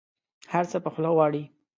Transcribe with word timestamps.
هر 0.51 0.63
څه 0.71 0.77
په 0.83 0.89
خوله 0.93 1.09
غواړي. 1.15 1.43